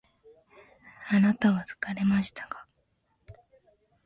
[1.11, 2.65] あなたは疲れましたか？